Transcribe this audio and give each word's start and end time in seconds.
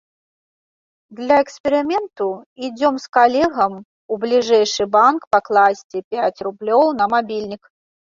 Для 1.19 1.37
эксперыменту 1.43 2.27
ідзём 2.69 2.93
з 3.05 3.13
калегам 3.19 3.73
у 3.81 4.13
бліжэйшы 4.27 4.83
банк 4.99 5.21
пакласці 5.39 6.05
пяць 6.11 6.37
рублёў 6.51 6.85
на 7.01 7.05
мабільнік. 7.17 7.63